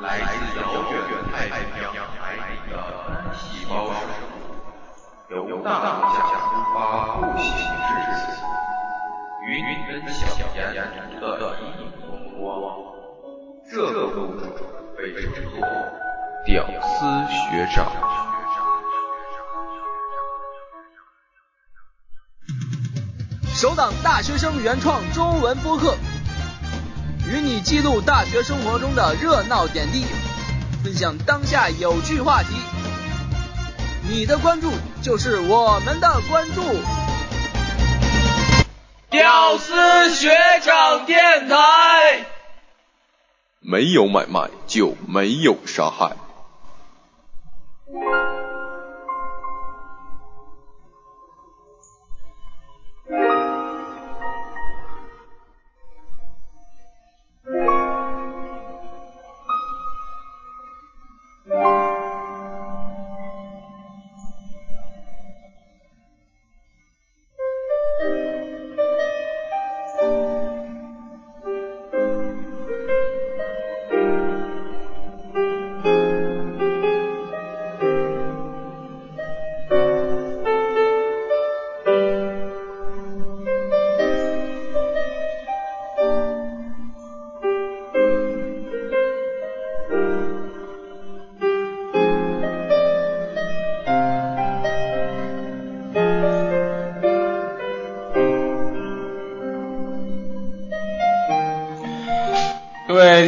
[0.00, 1.86] 来自遥远太平洋
[2.18, 2.72] 海底的
[3.06, 3.94] 单细胞生
[4.32, 5.68] 物，由大
[6.12, 6.16] 象
[6.74, 6.76] 发
[7.16, 8.20] 不形之词，
[9.46, 10.20] 与你分享
[10.54, 10.74] 沿
[11.10, 11.26] 途的
[11.60, 12.06] 一影风
[12.40, 12.42] 光。
[13.70, 14.10] 这个物
[14.40, 14.42] 种
[14.96, 15.54] 被称作
[16.44, 16.90] “屌丝
[17.30, 17.86] 学长”。
[23.54, 25.96] 首档大学生原创中文播客，
[27.32, 30.04] 与你记录大学生活中的热闹点滴，
[30.84, 32.48] 分享当下有趣话题。
[34.06, 36.62] 你的关注就是我们的关注。
[39.08, 40.30] 屌丝学
[40.62, 42.26] 长电台，
[43.60, 46.14] 没有买卖就没有杀害。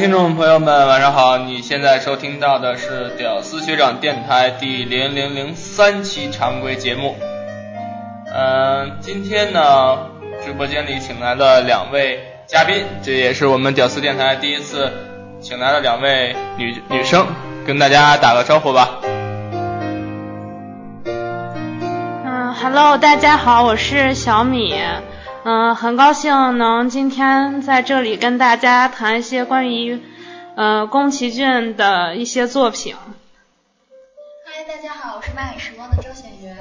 [0.05, 1.39] 听众朋友们，晚上好！
[1.39, 7.17] 你现在收听到的是屌丝学长电台第零零零三期常规节目。
[8.31, 10.11] 嗯，今天呢，
[10.45, 14.93] 直播间里请来了两位嘉宾，这也是我们屌丝电台第一次
[15.41, 17.27] 请来了两位女女生，
[17.67, 19.01] 跟大家打个招呼吧。
[21.07, 24.75] 嗯，Hello，大家好，我是小米。
[25.47, 30.01] 嗯，很高兴能今天在这里跟大家谈一些关于
[30.57, 32.97] 呃宫崎骏的一些作品。
[34.47, 36.57] 嗨，大家好，我是漫海时光的周显元。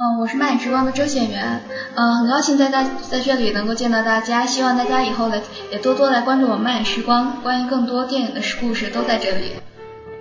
[0.00, 1.60] 嗯，我是漫海时光的周显元。
[1.94, 9.52] 嗯，很高兴在大在这里能够见到大家，希望大家以后来也多多来关注我们漫海时光，关于更多电影的故事都在这里。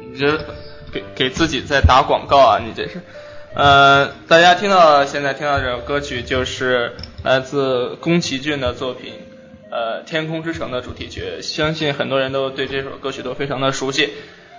[0.01, 0.45] 你这
[0.91, 2.59] 给给自己在打广告啊？
[2.59, 3.01] 你这是？
[3.55, 9.13] 呃，大家听到现在听到这首歌曲就是来自宫崎骏的作品，
[9.71, 14.09] 呃，《天空之城》的主题曲，相信很多人都对这首歌曲都非常的熟悉。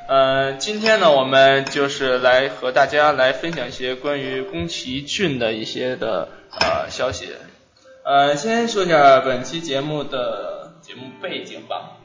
[0.08, 7.28] 呃，今天呢，我们就是来和大家来分享一些关于宫崎骏的一些的呃消息。
[8.02, 11.98] 呃，先说一下本期节目的节目背景吧。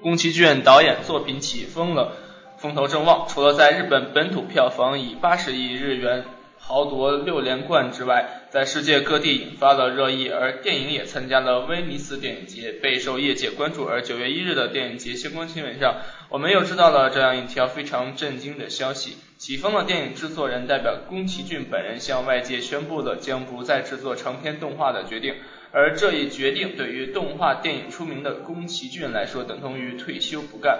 [0.00, 2.12] 宫崎骏导演作品起风了。
[2.58, 6.24] 风头正旺，除了在日本本土票房以八十亿日元
[6.56, 13.84] 豪夺六连冠之外，在世界各地引发了热议，而电影也参加了威尼斯电影节，备受业界关注。
[13.84, 15.96] 而九月一日的电影节相关新闻上，
[16.30, 25.34] 我们又知道了这样一条非常震惊的消息：起风的电影制作人代表宫崎骏本人向外界宣布了将不再制作长篇动画的决定。
[25.72, 30.78] 而这一决定对于动画电影出名的宫崎骏来说，等同于退休不干。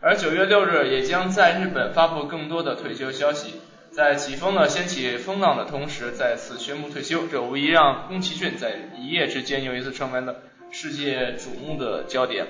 [0.00, 3.60] 而九月六日也将在日本发布更多的退休消息，
[3.92, 10.36] 在起风了掀起风浪的同时，再次宣布退休，这无疑让宫崎骏在一夜之间又一次成为了
[10.70, 12.46] 世界瞩目的焦点。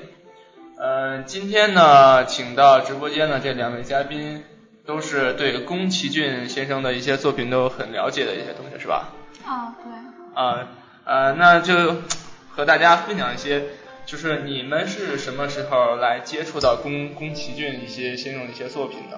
[0.78, 4.44] 嗯，今天呢，请到直播间的这两位嘉宾，
[4.86, 9.08] 都是对宫崎骏先生的一些作品都很了解的一些同学，是吧？
[9.44, 10.40] 啊，对。
[10.40, 10.68] 啊，
[11.04, 11.96] 呃，那就
[12.50, 13.64] 和大家分享一些。
[14.04, 19.16] 就是你们是什么时候来接触到宫宫崎骏一些先生的一些作品的？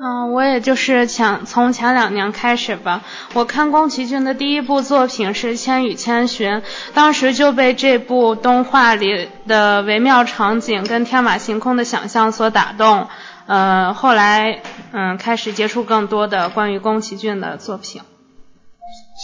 [0.00, 3.02] 嗯，我也就是前从前两年开始吧。
[3.34, 6.52] 我看宫崎骏的第一部作品是《千与千寻》，
[6.94, 13.08] 当时就被这部动画里的微妙场景跟天马行空的想象所打动。
[13.46, 14.62] 呃，后来
[14.92, 18.02] 嗯开始接触更多的关于宫崎骏的作品。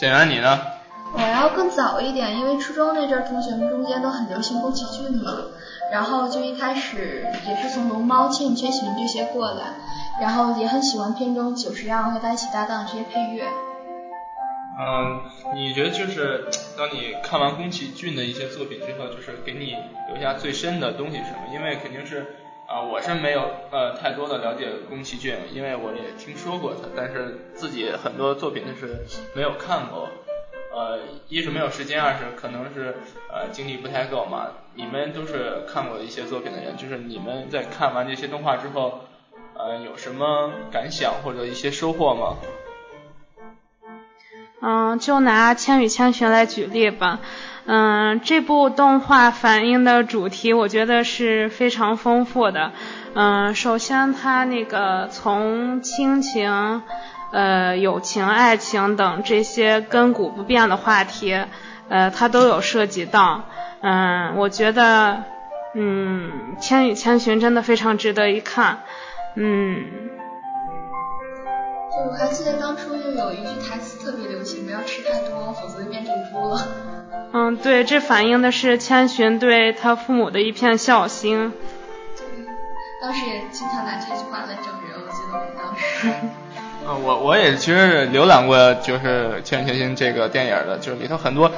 [0.00, 0.60] 显然你呢？
[1.12, 5.30] 我要更早一点，因为初中那阵儿同学们中间都很流行宫崎骏嘛，
[5.92, 9.74] 然后就一开始也是从龙猫、千与千寻这些过来，
[10.20, 13.46] 然后也很喜欢片中久石让和他一起搭档的这些配乐。
[14.76, 15.20] 嗯，
[15.54, 19.76] 你觉得就是当你看完宫崎骏的一些作品之后，就是给你
[20.08, 21.54] 留下最深的东西是什么？
[21.54, 22.34] 因为肯定是
[22.66, 30.08] 啊，我是没有呃太多的了解宫崎骏，因为我也听说过他，但是自己很多作品是没有看过。
[30.74, 30.98] 呃，
[31.28, 32.96] 一是没有时间，二是可能是
[33.32, 34.48] 呃精力不太够嘛。
[34.74, 39.04] 你们都是看过一些作品的人，就是你们在看完这些动画之后，
[39.56, 42.36] 呃，有什么感想或者一些收获吗？
[44.60, 47.20] 嗯，就拿《千与千寻》来举例吧。
[47.66, 52.72] 嗯，这部动画反映的主题，我觉得是非常丰富的。
[53.14, 56.82] 嗯，首先它那个从亲情、
[57.34, 61.36] 呃友情、爱情等这些亘古不变的话题，
[61.88, 63.42] 呃，它都有涉及到。
[63.82, 65.24] 嗯，我觉得，
[65.74, 68.84] 嗯，《千与千寻》真的非常值得一看。
[69.34, 69.84] 嗯。
[71.90, 76.60] 就我还记得当初就有一句台词特别流行，不要吃太多，否则就变成猪了。
[77.32, 81.52] 嗯，对，这反映的是千寻对他父母的一片孝心。
[82.16, 82.24] 对，
[83.02, 86.08] 当时也经常拿这句话来整人，我记得我们当时。
[86.86, 91.50] 啊，我我也其实浏览过，就是《千与千寻》这个电影的，就是里头很多，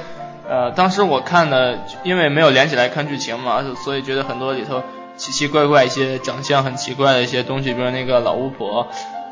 [0.47, 4.81] 呃，当时我看的，因为没有连起来看剧情嘛，所以觉得很多里头
[5.17, 8.87] 奇奇怪怪一些长相很奇怪的一些东西，比如那个老巫婆。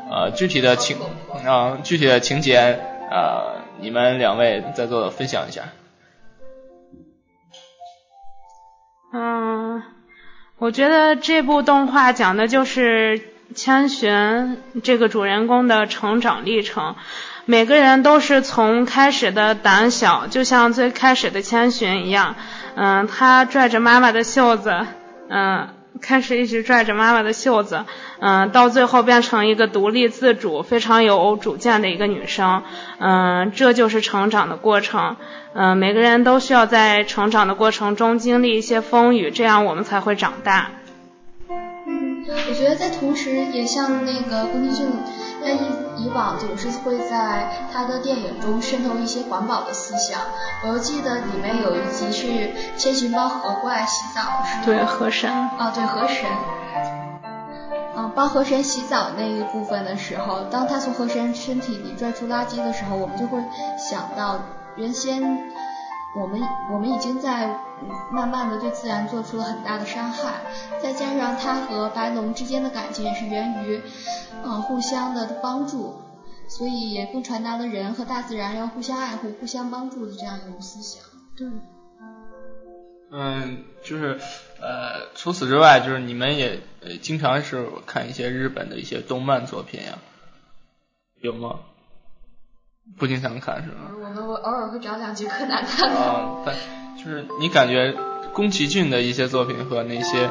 [0.08, 0.98] 呃，具体的情
[1.44, 2.78] 啊，具体的情节
[3.10, 5.62] 啊，你们两位在座的分享一下。
[9.12, 9.82] 嗯，
[10.58, 13.20] 我觉得这部动画讲的就是
[13.54, 16.96] 千寻这个主人公的成长历程。
[17.44, 22.34] 每个人都是从开始的胆小，就像最开始的千寻一样，
[22.74, 24.86] 嗯，他拽着妈妈的袖子，
[25.28, 25.68] 嗯。
[25.98, 27.86] 开始一直拽着妈妈的袖子，
[28.20, 32.64] 嗯，到最后变成一个独立自主、非常有主见的一个女生，
[32.98, 35.16] 嗯，这就是成长的过程，
[35.54, 40.68] 嗯，每个人都需要在成长的过程中经历一些风雨，这样我们才会长大。
[41.88, 44.90] 我觉得在同时，也像那个宫崎骏，
[45.42, 50.20] 他以以往总是会在他的电影中渗透一些环保的思想。
[50.64, 55.30] 我又记得里面有一集是千寻帮河怪洗澡，是对河神。
[55.30, 56.28] 啊，对河神。
[57.96, 63.38] 嗯，帮河神洗澡那一部分的时候，当他从河神身体里拽出垃圾的时候，我们就会
[63.78, 64.40] 想到
[64.74, 65.22] 原先。
[66.18, 66.40] 我们
[66.72, 67.46] 我们已经在
[68.10, 70.40] 慢慢的对自然做出了很大的伤害，
[70.80, 73.82] 再加上他和白龙之间的感情也是源于，
[74.42, 75.94] 嗯互相的帮助，
[76.48, 81.02] 所以也更传达了人和大自然要互相爱护、互相帮助的这样一种思想。
[81.36, 81.46] 对。
[83.08, 84.18] 嗯，就是
[84.60, 86.60] 呃，除此之外，就是你们也
[87.02, 89.98] 经常是看一些日本的一些动漫作品呀，
[91.20, 91.60] 有吗？
[92.98, 93.90] 不经常看是吗？
[93.94, 95.90] 我们我偶尔会找两集柯南看。
[95.90, 96.54] 啊，但
[96.96, 97.94] 就是你感觉
[98.32, 100.30] 宫崎骏的一些作品和那些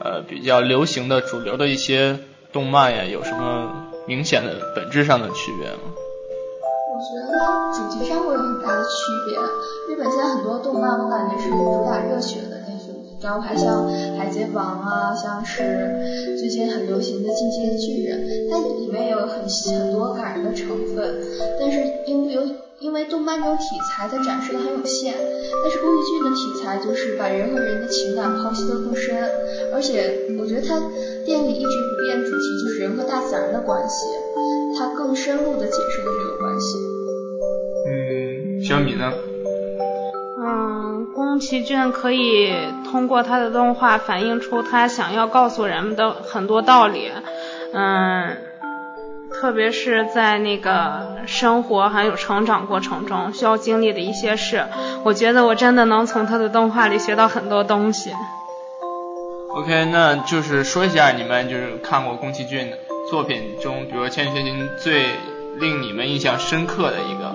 [0.00, 2.18] 呃比较流行的主流的一些
[2.52, 5.78] 动漫呀，有什么明显的本质上的区别吗？
[6.92, 7.32] 我觉得
[7.72, 8.90] 主题上会有很大的区
[9.26, 9.38] 别。
[9.88, 12.61] 日本现在很多动漫，我感觉是主打热血的
[13.22, 13.88] 然后还像
[14.18, 21.22] 海贼王啊，像是最近很流行的进击的巨人，它里面有很很多感人的成分，
[21.58, 22.42] 但是因为有
[22.80, 25.14] 因为动漫这种题材它展示的很有限，
[25.62, 29.14] 但是宫崎骏的题材就是把人和人的情感剖析的更深，
[29.72, 30.82] 而且我觉得他
[31.24, 34.06] 电影一直不变主题就是人和大自然的关系，
[34.76, 36.76] 他更深入的解释了这个关系。
[37.88, 39.12] 嗯，小米呢？
[40.44, 42.52] 嗯，宫崎骏可以
[42.90, 47.12] 通过他的动画反映出他想要告诉人们的很多道理，
[47.72, 48.36] 嗯，
[49.32, 54.64] 特别是在那个生活还有成长过程中需要经历的一些事，
[55.04, 58.10] 我觉得我真的能从他的动画里学到很多东西。
[59.54, 62.78] OK，那就是说一下你们就是看过宫崎骏的
[63.08, 65.04] 作品中，比如《千与千寻》最
[65.60, 67.32] 令你们印象深刻的一个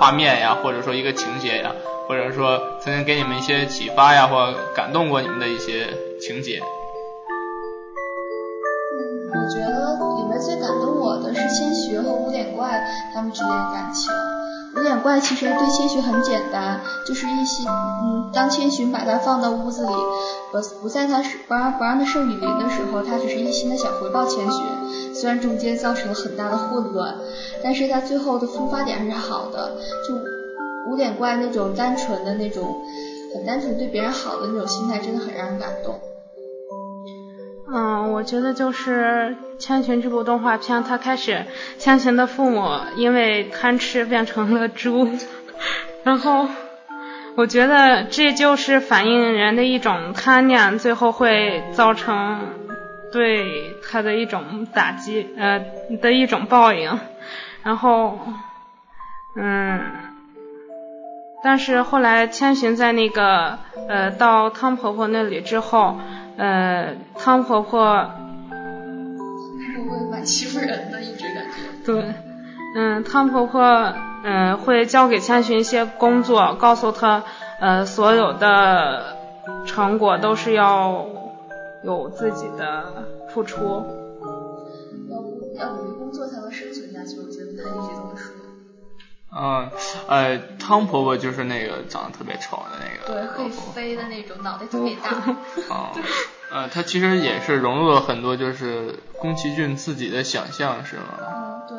[0.00, 1.70] 画面呀，或者说一个情节呀。
[2.08, 5.86] 或者说曾经给你们一些启发呀，或感动过你们的一些
[6.18, 6.58] 情节。
[8.96, 14.10] 嗯，我觉得里面最感动我的是千寻和无脸怪他们之间的感情。
[14.76, 19.92] 无脸怪其实对千寻很简单，就是一心，嗯，当千寻把他放到屋子里，
[20.50, 25.14] 不不在他不让不让他受雨淋的时候，他只是一心的想回报千寻。
[25.14, 27.14] 虽然中间造成了很大的混乱，
[27.62, 30.37] 但是他最后的出发点是好的，就。
[30.90, 32.82] 无脸怪那种单纯的那种，
[33.34, 36.00] 很单纯对别人好的那种心态，真的很让人感动。
[37.70, 41.44] 嗯，我觉得就是千寻这部动画片，它开始
[41.78, 42.66] 千寻的父母
[42.96, 45.06] 因为贪吃变成了猪，
[46.02, 46.48] 然后
[47.36, 52.40] 我觉得这就是反映人的一种贪念，最后会造成
[53.12, 55.62] 对他的一种打击，呃
[56.00, 56.98] 的一种报应。
[57.62, 58.18] 然后，
[59.36, 60.07] 嗯。
[61.42, 65.96] 但是后来千寻在那个呃到汤婆婆那里之后，
[66.36, 68.10] 呃汤婆婆，
[68.50, 71.52] 汤蛮欺负人的，一直感觉。
[71.84, 72.14] 对，
[72.76, 73.92] 嗯汤婆婆
[74.24, 77.22] 嗯会交给千寻一些工作，告诉他
[77.60, 79.16] 呃所有的
[79.64, 81.06] 成果都是要
[81.84, 82.84] 有自己的
[83.28, 83.84] 付出。
[85.08, 85.87] 要不要努
[89.40, 89.70] 嗯，
[90.08, 95.10] 呃，汤婆婆就是那个长得特别丑的那个，对，会飞的那种，脑袋特别大。
[95.70, 95.90] 哦，
[96.50, 101.02] 呃，她其实也是融入了很多就是宫崎骏自己的想象，是吗？
[101.20, 101.78] 嗯，对，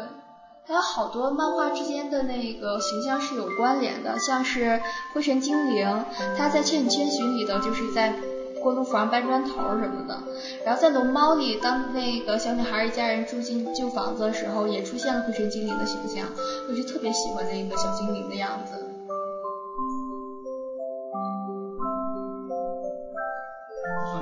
[0.68, 4.82] 还有好多漫画之间的那个形象是有关联的，像是
[5.13, 6.06] 灰尘精灵，
[6.38, 8.13] 他在《千与千寻》里头就是在。
[8.62, 10.20] 过路房搬砖头什么的，
[10.66, 16.25] 然后在龙猫里，当那个小女孩一家人住进旧房子的时候，也出现了灰尘精灵的形象，
[16.70, 18.86] 我就特别喜欢那个小精灵的样子。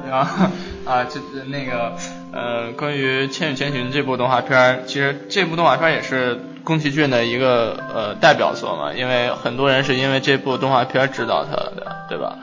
[0.09, 0.47] 然后
[0.85, 1.19] 啊，这
[1.51, 1.91] 那个
[2.31, 12.37] 呃，关于《千与千寻》这部动画片，其实这部动画片也是宫崎骏的一个呃代表作嘛，因为很多人是因为这部动画片知道他的，对吧？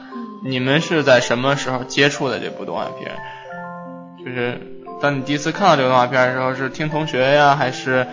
[0.47, 3.17] 你们是在什么时候接触的这部动画片？
[4.23, 4.61] 就是
[5.01, 8.07] 当你第一次看到这个动画片的时候，是听同学呀，还是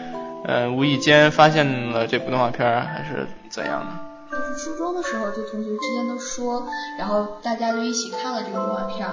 [0.45, 4.37] 呃无意间发现了这部动画片，还是怎样的？
[4.37, 6.65] 就是初中的时候，就同学之间都说，
[6.97, 9.05] 然后大家就一起看了这个动画片。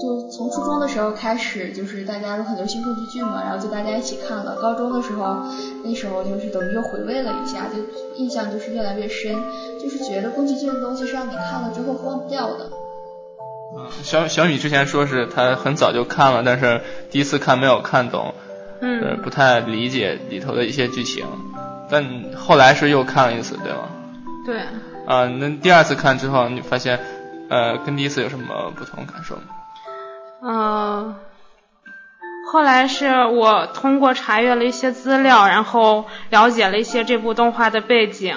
[0.00, 4.56] 就从初中的时候开始，就是大家都很流行宫崎骏嘛，然后就大家一起看了。
[4.62, 5.42] 高中的时候，
[5.84, 7.82] 那时候就是等于又回味了一下，就
[8.16, 9.34] 印象就是越来越深，
[9.82, 12.70] 就是觉得宫崎骏的东西是让你看了之后忘不掉的。
[13.76, 18.34] 嗯，小小米之前说是他很早就看了，但是第一次看没有看懂，
[18.80, 21.26] 嗯，不太理解里头的一些剧情，
[21.90, 22.04] 但
[22.36, 23.88] 后来是又看了一次，对吗？
[24.46, 24.60] 对。
[25.06, 27.00] 啊，那第二次看之后，你发现
[27.50, 29.42] 呃跟第一次有什么不同感受吗？
[30.42, 31.16] 嗯，
[32.50, 38.36] 后来是我通过查阅了一些资料，然后了解了一些这部动画的背景。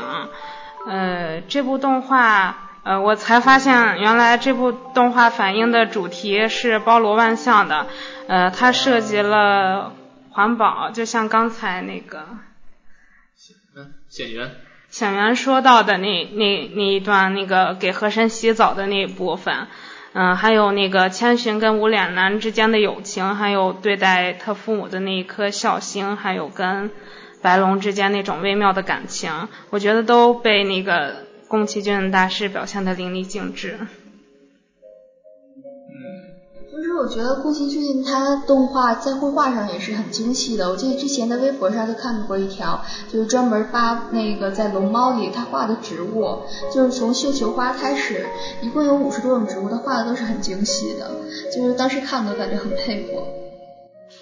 [0.88, 7.86] 呃，这部动画，呃，我才发现原来这部动画反映的主题是包罗万象的。
[8.28, 9.94] 呃，它涉及了
[10.32, 12.26] 环保，就像刚才那个，
[13.76, 14.56] 嗯，显元，
[14.90, 19.68] 显元说到的那那那一段，那个给和珅洗澡的那一部分。
[20.14, 26.92] 嗯，还有那个千寻跟无脸男之间的友情，还有对待他父母的那一颗孝心，还有跟
[27.42, 33.80] 白龙之间那种微妙的感情，我觉得都被那个宫崎骏大师表现的淋漓尽致。
[36.72, 40.70] 就是我觉得宫崎骏他动画在绘画上也是很精细的。
[40.70, 48.26] 我记得之前在微博上就看到过一条，就是专门扒那个在龙猫里他画的植物，就是从绣球花开始，
[48.62, 51.12] 一共有五十多种植物，他画的都是很精细的。
[51.54, 53.22] 就是当时看都感觉很佩服。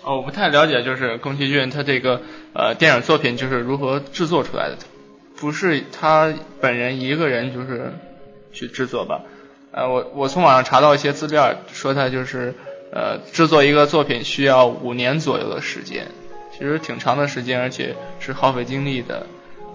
[0.04, 2.22] 哦，我不太了解，就是宫崎骏他这个
[2.54, 4.78] 呃电影作品就是如何制作出来的，
[5.36, 7.94] 不是他本人一个人就是
[8.52, 9.22] 去制作吧？
[9.72, 12.56] 呃，我我从网上查到一些资料，说他就是
[12.92, 16.08] 呃制作一个作品需要五年左右的时间，
[16.52, 19.28] 其实挺长的时间，而且是耗费精力的。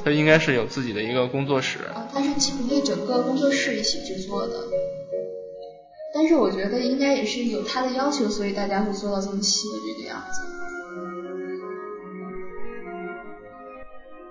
[0.04, 1.78] 他应该是有自己的一个工作室。
[1.94, 4.54] 啊，他是请一整个工作室一起制作的。
[6.12, 10.42] 但是我觉得应该也是有他的要求，所以大家会做到这么细的这个样子。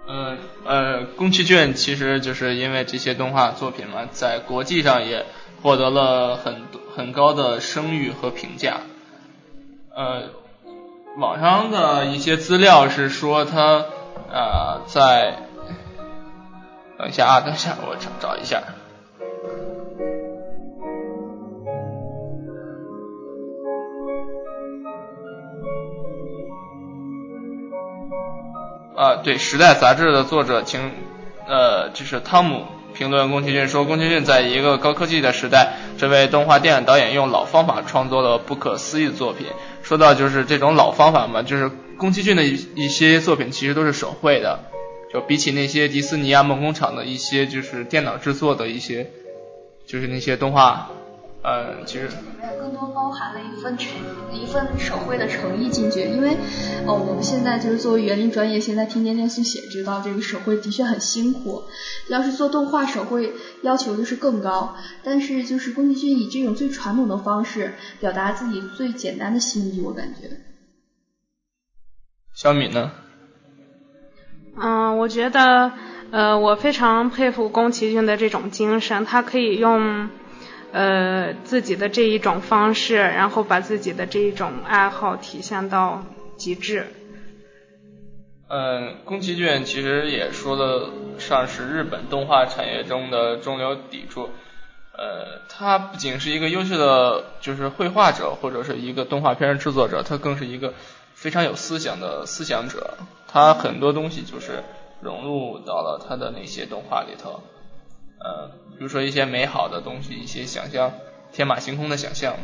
[0.06, 5.26] 呃呃，宫崎骏其实就是因为这些动画作品嘛，在国际上也。
[5.64, 8.82] 获得了很很高的声誉和评价。
[9.96, 10.24] 呃，
[11.18, 13.86] 网上的一些资料是说他
[14.30, 15.38] 啊在，
[16.98, 18.62] 等一下啊，等一下，我找找一下。
[28.98, 30.92] 啊，对，《时代》杂志的作者，请
[31.48, 32.66] 呃，就是汤姆。
[32.94, 39.48] 评论宫崎骏说，宫崎骏在一个高科技的时代，这位动画电影导演用老方法创作了不可思议的作品。
[39.82, 44.60] 说到就是这种老方法嘛，就是宫崎骏的一一些作品其实都是手绘的，
[45.12, 49.12] 就比起那些迪斯尼啊、梦工厂的一些就是电脑制作的一些，
[49.86, 50.90] 就是那些动画。
[51.44, 53.92] 呃，其实里面更多包含了一份诚
[54.32, 56.38] 一份手绘的诚意进去，因为
[56.88, 61.64] 哦，我们现在就是作为园林专业，现在天天练速写，知道这个手绘的确很辛苦。
[62.08, 64.76] 要是做动画手绘，要求就是更高。
[65.04, 70.30] 但是就是宫崎骏以这种最传统的方式表达自己最简单的心意，我感觉。
[72.34, 72.92] 小米呢？
[74.56, 75.74] 嗯，我觉得。
[76.12, 80.10] 呃，我非常佩服宫崎骏的这种精神，他可以用
[80.74, 86.04] 呃自己的这一种方式，然后把自己的这一种爱好体现到
[86.36, 86.88] 极致。
[88.50, 94.30] 嗯，宫崎骏其实也说得上是日本动画产业中的中流砥柱。
[94.96, 100.74] 呃，他不仅是一个优秀的就是绘画者，或者是一个动画片制作者，他更是一个
[101.16, 102.98] 非常有思想的思想者。
[103.28, 104.64] 他很多东西就是
[105.02, 107.42] 融入到了他的那些动画里头。
[108.24, 110.94] 呃，比如说一些美好的东西，一些想象
[111.32, 112.38] 天马行空的想象，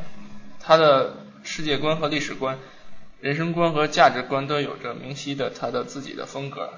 [0.60, 2.60] 他的世界观和历史观。
[3.22, 6.70] 人生观和价值观都有着明晰的他的自己的风格，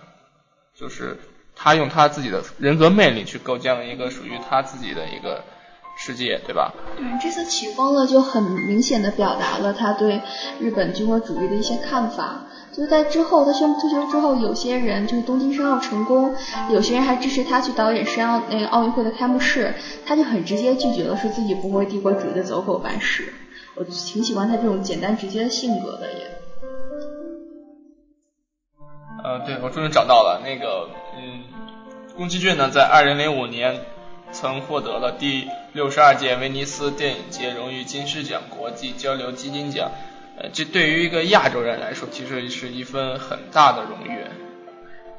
[0.76, 1.20] 就是
[1.56, 5.44] 他用他自己的人格魅力去构建了一个属于他自己的一个
[6.04, 6.74] 世界，对吧？
[6.98, 10.20] 对，这次起风了就很明显的表达了他对
[10.60, 12.44] 日本军国主义的一些看法。
[12.74, 16.34] 就在之后他宣布退休之后，有些人就是东京申奥成功，
[16.72, 19.74] 有些人还支持他去导演申奥那个奥运会的开幕式，
[20.06, 23.32] 他就很直接拒绝了，说自己不会帝国主义的走狗办事。
[23.76, 26.32] 我挺喜欢他这种简单直接的性格的也。
[29.24, 31.44] 呃，对，我终于找到了那个，嗯，
[32.18, 33.82] 宫崎骏呢，在二零零五年
[34.32, 39.92] 曾获得了第六十二届威尼斯电影节荣誉金狮奖国际交流基金奖。
[40.38, 44.20] 呃，这对于一个亚洲人来说，其实是一份很大的荣誉。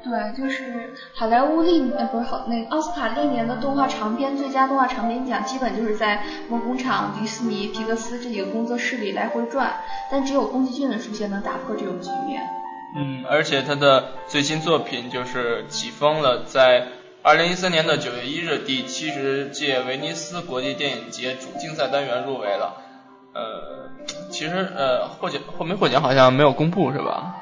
[0.03, 9.75] 对，就是好莱坞历呃不是好那个奥斯卡历年的动画长片最佳动画长片奖，基本就是在梦工厂、迪士尼、皮克斯这几个工作室里来回转，
[10.11, 12.41] 但只有宫崎骏的出现能打破这种局面。
[12.97, 16.85] 嗯，而且他的最新作品就是起风了，在
[17.25, 22.81] 二零一三年的九月一日，第七十届威尼斯国际电影节主竞赛单元入围了。
[23.33, 23.89] 呃，
[24.29, 27.37] 其实呃获奖获没获奖好像没有公布是吧？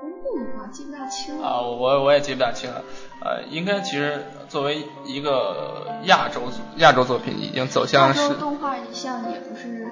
[0.00, 2.84] 公布吧记不大清啊，我我也记不大清了。
[3.20, 6.42] 呃，应该其实作为一个亚洲
[6.76, 8.34] 亚洲作品，已经走向是。
[8.34, 9.88] 动画一向也不是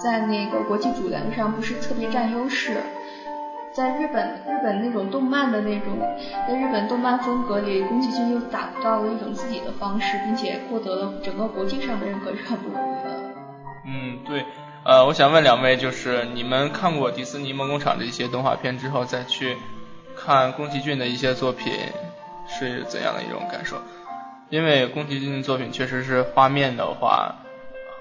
[0.00, 2.76] 在那个国际主流上不是特别占优势，
[3.76, 5.98] 在日本日本那种动漫的那种，
[6.48, 13.10] 在日本动漫风格里，宫崎骏又打造了一种自己的方式，并且获得了整个国际上的认可，是很不容易的。
[13.84, 14.46] 嗯，对。
[14.82, 19.58] 呃，我想问两位，就是你们看过迪士尼梦工厂的一些动画片之后，再去。
[20.16, 21.70] 看宫崎骏的一些作品
[22.48, 23.76] 是怎样的一种感受？
[24.48, 27.36] 因为宫崎骏的作品确实是画面的话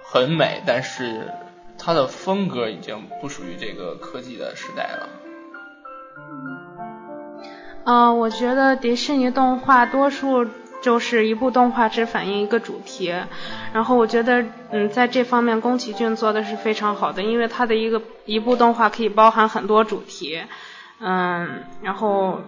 [0.06, 1.34] 很美，但是
[1.78, 5.10] 他的风格已经不属于这个科技的时代了。
[7.86, 10.48] 嗯，我觉得迪士尼动画多数
[10.82, 13.14] 就是一部动画只反映一个主题，
[13.74, 20.42] 然后我觉得嗯在这方面宫崎骏做的是非常好的，因为他的一个一部动画可以包含很多主题。
[21.00, 22.40] 嗯，然后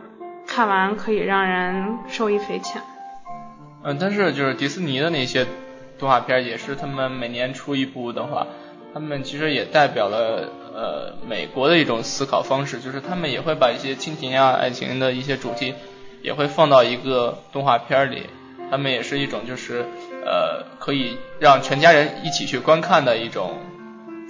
[0.48, 2.82] 看完可以让人受益匪浅。
[3.84, 5.46] 嗯，但是就是迪士尼的那些
[6.00, 8.48] 动画片也是他们每年出一部的话，
[8.94, 15.76] 他们其实也代表了呃美国的一种思考方式，就是他们也会把一些亲情啊、爱情的一些主题
[16.22, 18.24] 也会放到一个动画片里，
[18.72, 19.86] 他们也是一种就是
[20.26, 23.60] 呃可以让全家人一起去观看的一种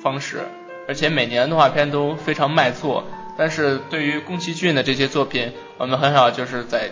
[0.04, 0.42] 方式，
[0.88, 3.04] 而且每年动画片都非常卖座。
[3.38, 6.90] 但是对于宫崎骏的这些作品，我们很少就是在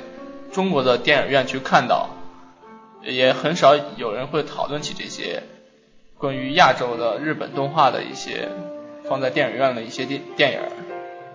[0.51, 2.09] 中国的电影院去看到，
[3.01, 5.41] 也很少有人会讨论起这些
[6.25, 8.49] 关于亚洲的日本动画的一些
[9.07, 10.59] 放在电影院的一些电电影。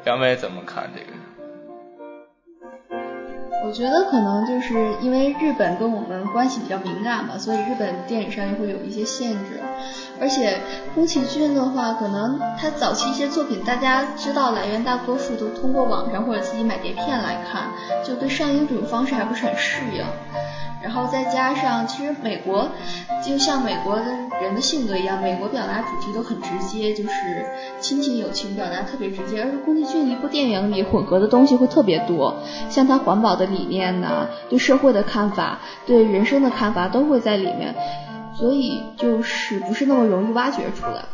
[0.02, 1.12] 两位怎么看这个？
[3.64, 9.60] 我觉得可能就是因为日本跟我们关系比较敏感吧，所以日本电影上也会有一些限制。
[10.20, 10.58] 而且
[10.92, 17.70] 宫崎骏的话，可能他早期一些作品，大家知道来源大多数都通过网上或者自己买碟片来看，
[18.04, 20.04] 就对上映这种方式还不是很适应。
[20.82, 22.70] 然后再加上，其实美国
[23.22, 24.06] 就像美国的
[24.40, 27.10] 人的性格一样，美国表达主题都很直接，就是
[27.80, 29.42] 亲情友情表达特别直接。
[29.42, 32.36] 而宫崎骏一部电影里混合的东西会特别多，
[32.68, 37.74] 像他环保的理念呐，对社会的看法，对人生的看法都会在里面，
[38.34, 41.04] 所以就是不是那么容易挖掘出来。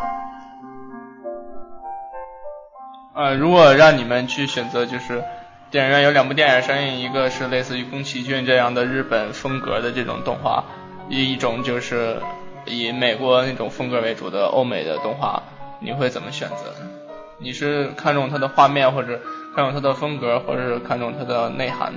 [3.15, 5.23] 呃，如果让你们去选择，就是。
[5.69, 10.65] 电影院有两部电影上映，一个是类似于宫崎骏这样的日本风格的这种动画，
[11.09, 12.23] 一种就是
[12.67, 15.43] 以美国那种风格为主的欧美的动画，
[15.81, 16.73] 你会怎么选择？
[17.39, 19.21] 你是看中它的画面，或者
[19.55, 21.93] 看中它的风格，或者是看中它的内涵？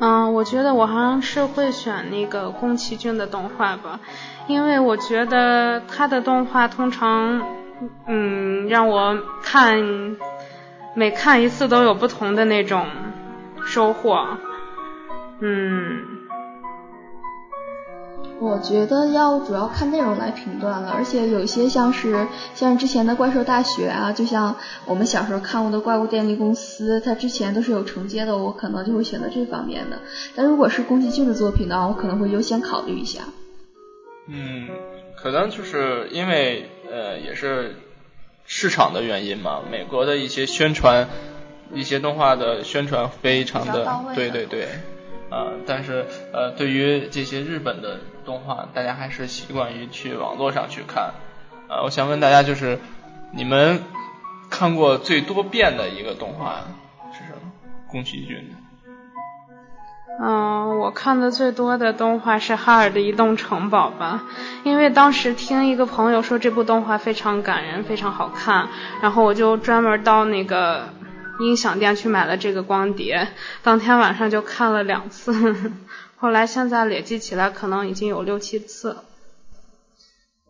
[0.00, 4.00] 嗯，我觉得我好像是会选那个宫崎骏的动画吧，
[4.46, 7.42] 因为我觉得他的动画通常，
[8.06, 10.16] 嗯，让我看。
[10.94, 12.86] 每看一次都有不同的那种
[13.64, 14.26] 收获。
[15.40, 16.21] 嗯。
[18.42, 30.00] 我觉得要主要看内容来评断了，而且有些像是像之前的怪兽大学啊，就像我们小时候看过的怪物电力公司，它之前都是有承接的，我可能就会选择这方面的。
[30.34, 33.20] 但如果是宫崎骏的作品呢，我可能会优先考虑一下。
[34.26, 34.68] 嗯，
[35.16, 37.76] 可能就是因为呃也是
[38.44, 41.08] 市场的原因嘛，美国的一些宣传，
[41.72, 44.66] 一些动画的宣传非常的对对对。
[45.30, 51.12] 呃，但是呃，对于这些日本的动画，大家还是习惯于去网络上去看。
[51.68, 52.78] 呃，我想问大家，就是
[53.32, 53.82] 你们
[54.50, 56.62] 看过最多遍的一个动画
[57.12, 57.52] 是什么？
[57.88, 58.54] 宫崎骏。
[60.20, 64.24] 嗯，我看的最多的动画是《哈尔的移动城堡》吧，
[64.64, 68.68] 因为当时听一个朋友说这部动画非常感人，非常好看，
[69.00, 70.88] 然后我就专门到那个。
[71.40, 73.26] 音响店去买了这个光碟，
[73.62, 75.72] 当天晚上就看了两次，
[76.22, 78.98] 后来现在累计起来可能已经有六七次。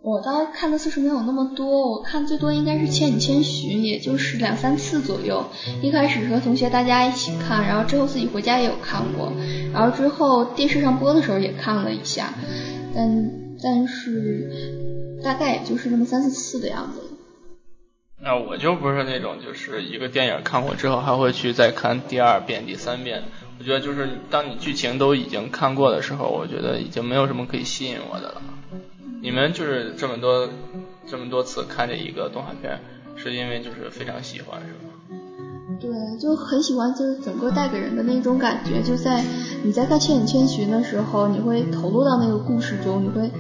[0.02, 5.46] 我倒看的次数没有那么多，我看最多应该是《千与千寻》，也就是两三次左右。
[5.80, 9.32] 一开始和同学大家一起看，然后之后自己回家也有看过，
[9.72, 12.35] 然后之后电视上播的时候也看了一下，
[12.94, 13.30] 但
[13.62, 17.00] 但是大概也就是那么三四次的样子。
[18.24, 23.24] 那我就不是那种，就是一个电影看过之后还会去再看第二遍、第三遍。
[23.62, 28.42] 我觉得就是当你剧情都已经看过的时候，我觉得已经没有什么可以吸引我的了。
[29.20, 30.48] 你们就是这么多
[31.07, 32.81] 这么多次看这一个动画片，
[33.14, 35.16] 是因为就是非常喜欢，是吗？
[35.81, 38.83] 对，就很喜欢，就是整个带给人的那种感觉。
[38.83, 39.25] 就在
[39.62, 43.31] 你在看《千与千寻》的时候，你会投入到那个故事中，你会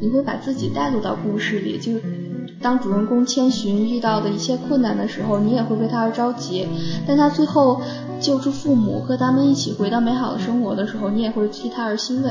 [0.00, 1.92] 你会把自己带入到故事里，就。
[2.60, 6.66] 当主人公千寻遇到的一切困难的时候，你也会为他而着急；
[7.06, 7.80] 但他最后
[8.20, 12.30] 救出父母，和他们一起回到美好的生活的时候，你也会替他而欣慰。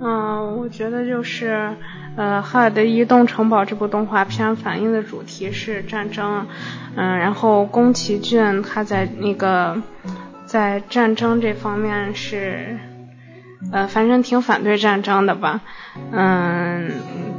[0.00, 1.74] 嗯，我觉得就是
[2.16, 6.46] 呃，《哈尔的移动城堡》这部动画片反映的主题是战争，
[6.96, 9.80] 嗯，然后宫崎骏他在那个
[10.44, 12.76] 在战争这方面是
[13.70, 15.60] 呃，反正挺反对战争的吧，
[16.10, 17.31] 嗯。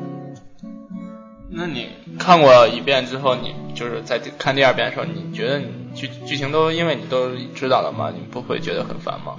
[1.55, 1.87] 那你
[2.17, 8.11] 看过一遍之后，你就是在看第二遍的时候，你觉得你剧剧情都因为你都知道了吗？
[8.11, 9.35] 你不会觉得很烦吗？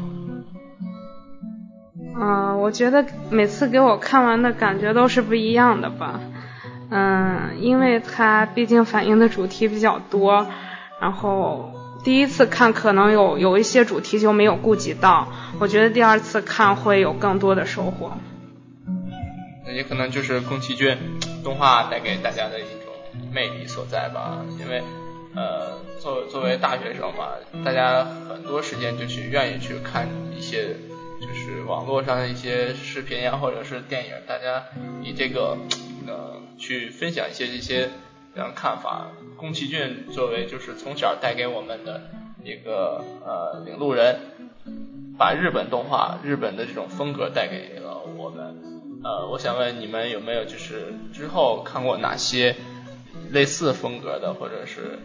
[2.16, 6.20] 嗯，我觉得每次给我看完的感觉都是不一样的吧。
[6.90, 10.46] 嗯，因为它毕竟反映的主题比较多，
[11.00, 11.72] 然后
[12.04, 15.26] 第一次看可能有有一些主题就没有顾及到，
[15.58, 18.12] 我觉得第二次看会有更多的收获。
[19.74, 20.96] 也可能就是宫崎骏
[21.44, 22.92] 动画带给大家的一种
[23.30, 24.82] 魅力所在吧，因为
[25.36, 30.74] 呃作作为大学生嘛，大家很多时间就去愿意去看一些
[31.20, 34.64] 就是网络上的一些视频呀，或者是电影，大家
[35.02, 35.58] 以这个
[36.06, 37.90] 呃去分享一些这些
[38.54, 39.08] 看法。
[39.36, 42.00] 宫崎骏作为就是从小带给我们的
[42.42, 44.16] 一个呃领路人，
[45.18, 48.00] 把日本动画日本的这种风格带给了。
[49.04, 52.56] 呃，我想问你们有没有就是之后看过哪些
[53.30, 54.98] 类似风格的，或者是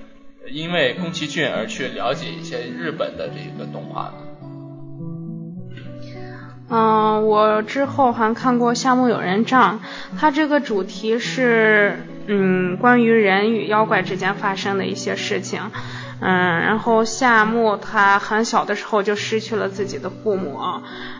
[0.50, 4.14] 因为宫崎骏而去了解一些日本的这个动画呢？
[6.70, 9.80] 嗯，我之后还看过《夏目友人帐》，
[10.18, 15.60] 它这个主题是嗯关于人与妖怪之间发生的一些事情。
[16.22, 20.60] 嗯，然后夏目他很小的时候就失去了自己的父母，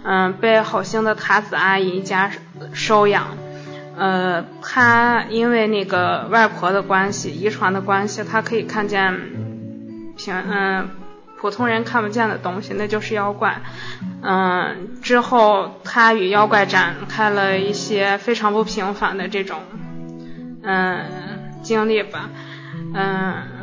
[0.04, 2.30] 嗯，被好心的塔子阿姨家
[2.74, 3.38] 收养。
[3.98, 9.14] 呃，他因为那个外婆的关系，遗传的关系，他可以看见
[10.18, 10.90] 平嗯
[11.38, 13.62] 普通人看不见的东西，那就是妖怪。
[14.22, 19.60] 嗯，之后他与妖怪展开了一些非常不平凡的这种
[20.62, 21.00] 嗯
[21.64, 22.30] 经历吧，
[22.94, 23.59] 嗯。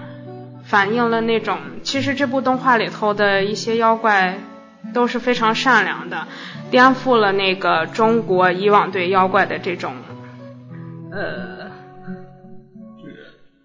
[0.66, 4.38] 反映了那种，其实这部动画里头的一些妖怪
[4.92, 6.26] 都是非常善良的，
[6.70, 9.94] 颠覆了那个中国以往对妖怪的这种，
[11.12, 11.70] 呃，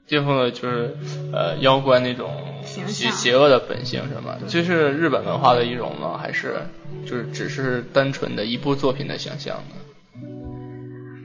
[0.08, 0.96] 颠覆了就是
[1.34, 2.30] 呃妖怪那种
[2.64, 4.38] 邪邪恶的本性是吗？
[4.48, 6.20] 这是日本文化的一种吗？
[6.22, 6.62] 还是
[7.06, 9.76] 就是只是单纯的一部作品的想象呢？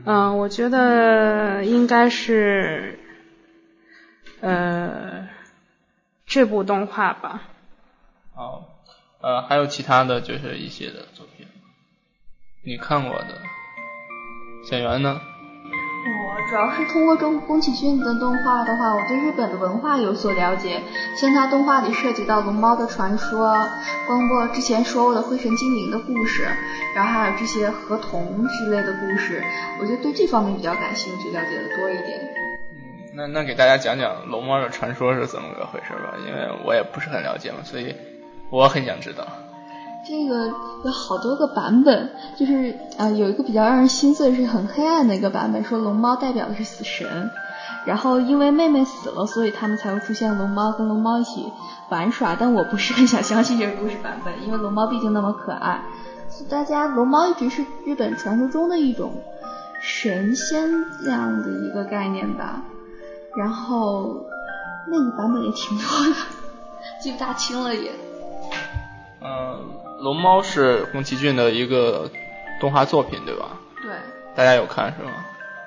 [0.06, 2.98] 嗯，我觉得应该是，
[4.40, 5.35] 呃。
[6.26, 7.42] 这部动画吧。
[8.34, 8.64] 好，
[9.22, 11.46] 呃，还有其他的就是一些的作品，
[12.64, 13.40] 你看过的。
[14.68, 15.20] 小圆呢？
[16.08, 20.82] 我主要是通过中宫崎骏的动画的话，我对日本的文化有所了解。
[21.16, 23.56] 像他动画里涉及到龙猫的传说，
[24.08, 26.46] 包括之前说过的灰神精灵的故事，
[26.94, 29.42] 然后还有这些河童之类的故事，
[29.80, 32.35] 我觉得对这方面比较感兴趣，了解的多一点。
[33.16, 37.96] 那那给大家讲讲龙猫的传说是怎么个回事吧，因为我也不是很了解嘛，所以
[38.50, 39.26] 我很想知道。
[40.06, 40.48] 这个
[40.84, 47.30] 有好多个版本，就是啊，有一个比较让人心碎，是很黑暗的一个版本，说龙猫代表的是死神，
[47.86, 51.50] 然后因为妹妹死了，所以他们才会出现龙猫跟龙猫一起
[51.88, 52.36] 玩耍。
[52.38, 55.80] 但我不是很想相信这个故事版本，因为龙猫毕竟那么可爱。
[56.50, 59.24] 大家龙猫一直是日本传说中的一种
[59.80, 62.62] 神仙这样的一个概念吧。
[63.36, 64.24] 然后
[64.90, 66.16] 那个版本也挺多的，
[67.00, 67.90] 记不大清了也。
[69.22, 69.72] 嗯。
[69.98, 72.10] 龙猫是宫崎骏的一个
[72.60, 73.56] 动画作品，对吧？
[73.82, 73.90] 对。
[74.36, 75.10] 大家有看是吗？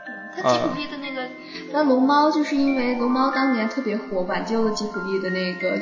[0.05, 0.43] 对。
[0.43, 1.27] 他吉普力的那个，
[1.73, 5.75] 那龙猫就是因为龙猫当年特别火，挽救了吉普力的那个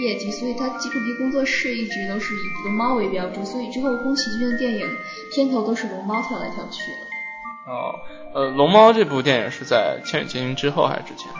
[0.00, 4.86] 业绩，所以他吉普力工作室一直都是以龙猫为标志，所以之后宫崎骏的电影
[5.32, 7.72] 片头都是龙猫跳来跳去的。
[7.72, 7.92] 哦，
[8.34, 11.30] 呃，龙猫这部电影是在《千与千寻》之后还是之前？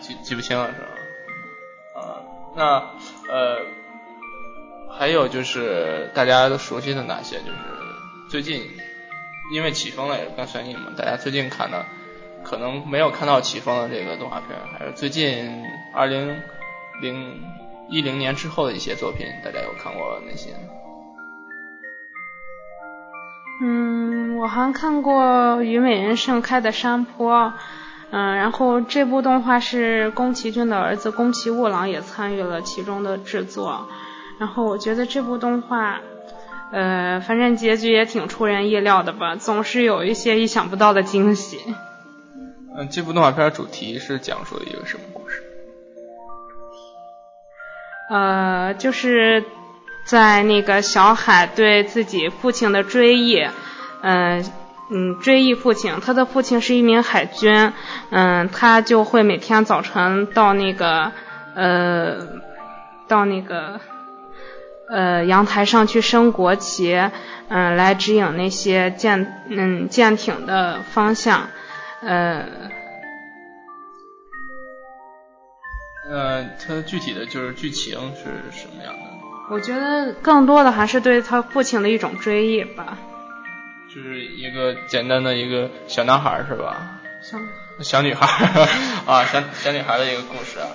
[0.00, 2.00] 记记不清了是吧？
[2.00, 2.22] 啊，
[2.56, 2.64] 那
[3.32, 3.60] 呃。
[4.92, 7.38] 还有就是大家都熟悉的哪些？
[7.38, 7.56] 就是
[8.28, 8.68] 最近
[9.54, 11.86] 因为起风了也是刚上映嘛，大家最近看的
[12.44, 15.64] 可能没有看到起风的这个动画片，还是最近
[15.94, 16.42] 二零
[17.00, 17.40] 零
[17.88, 20.50] 一零年之后的一些作品，大家有看过哪些？
[23.62, 25.22] 嗯，我还看过
[25.62, 27.36] 《虞美人盛开的山坡》，
[28.10, 33.86] 嗯，然后这部动画是宫崎骏的儿子宫崎吾郎也参与了其中的制作。
[34.38, 36.00] 然后我觉得这部动画，
[36.72, 41.58] 呃，反正结局也挺出人意料的吧，总是有一些意想不到的惊喜。
[42.74, 45.42] 嗯，这部动画片主题是讲述的一个什么故事？
[48.08, 49.44] 呃，就是
[50.10, 53.46] 在那个小海对自己父亲的追忆，
[54.02, 54.44] 嗯
[54.90, 57.72] 嗯，追忆父亲，他的父亲是一名海军，
[58.10, 61.12] 嗯，他就会每天早晨到那个
[61.54, 62.26] 呃，
[63.06, 63.80] 到那个。
[64.92, 67.00] 呃，阳台上去升国旗，
[67.48, 71.48] 嗯，来指引那些舰，嗯，舰艇的方向，
[72.02, 72.44] 呃，
[76.10, 79.09] 呃，它具体的就是剧情是什么样的？
[79.50, 82.96] 我觉得更多的还是对他父亲的一种追忆吧。
[83.92, 87.00] 就是一个简单的一个小男孩是吧？
[87.20, 87.38] 小
[87.80, 88.26] 小女孩
[89.06, 90.68] 啊，小小女孩的一个故事啊。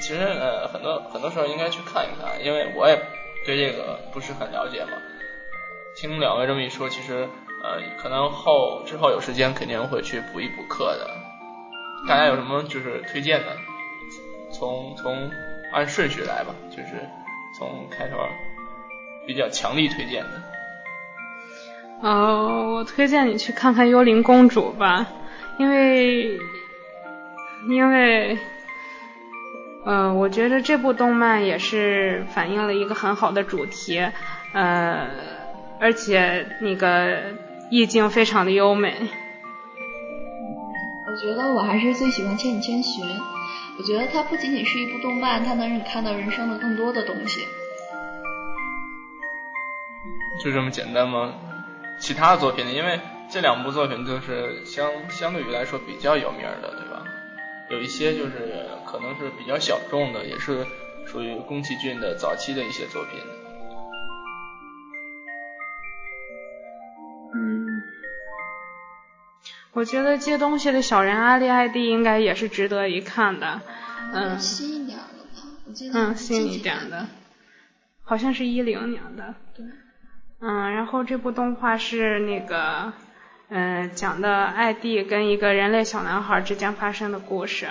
[0.00, 3.00] 其实呃很多很多时候应该去看一看，因为我也
[3.46, 4.90] 对这个不是很了解嘛。
[5.94, 7.28] 听两位这么一说，其实
[7.62, 11.08] 呃可能后之后有时间肯定会去补一补课的。
[12.08, 13.56] 大家有什么就是推荐的？
[14.52, 15.30] 从从
[15.72, 17.08] 按顺序来吧，就是
[17.58, 18.16] 从开头
[19.26, 20.42] 比较强力推荐的。
[22.02, 25.06] 呃，我推荐你去看看《幽灵公主》吧，
[25.58, 26.38] 因为
[27.68, 28.38] 因为。
[29.84, 33.98] 呃，我觉得这部动漫也是反映了一个很好的主题，
[34.52, 35.08] 呃，
[35.80, 37.20] 而且那个
[37.68, 38.94] 意境非常的优美。
[41.04, 43.04] 我觉得我还是最喜欢《千与千寻》，
[43.78, 47.46] 我觉得它不仅仅是一部动漫，它能让你看到人生的更多的东西。
[50.42, 51.34] 就这么简单吗？
[51.98, 52.72] 其他作品呢？
[52.72, 57.04] 因为这两部作品就是相相对于来说比较有名的，对吧？
[57.70, 60.66] 有一些就是可能是比较小众的，也是
[61.06, 63.20] 属于宫崎骏的早期的一些作品。
[69.72, 73.60] 我觉得借东西的小人阿丽艾蒂应该也是值得一看的。
[74.12, 75.98] 嗯，新一点的吧，我记得。
[75.98, 77.06] 嗯，新一点的，
[78.04, 79.34] 好像是一零年的。
[79.56, 79.64] 对。
[80.40, 82.92] 嗯，然后这部动画是那个。
[83.54, 87.68] 嗯，讲的艾蒂跟一个人类小男孩之间发生的故事。